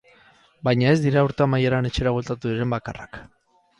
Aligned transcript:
Baina 0.67 0.87
ez 0.93 1.03
dira 1.03 1.23
urte 1.29 1.45
amaieran 1.47 1.91
etxera 1.91 2.15
bueltatu 2.17 2.55
diren 2.55 2.77
bakarrak. 2.77 3.21